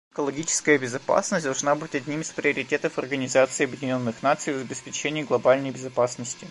[0.13, 6.39] Экологическая безопасность должна быть одним из приоритетов Организации Объединенных Наций в обеспечении глобальной безопасности.